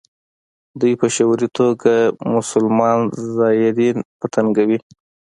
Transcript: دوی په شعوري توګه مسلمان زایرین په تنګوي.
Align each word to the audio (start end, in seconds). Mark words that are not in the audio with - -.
دوی 0.79 0.93
په 1.01 1.07
شعوري 1.15 1.47
توګه 1.57 1.93
مسلمان 2.35 2.99
زایرین 3.35 3.97
په 4.19 4.25
تنګوي. 4.35 4.79